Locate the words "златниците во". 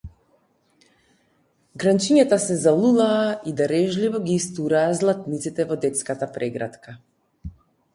5.05-5.83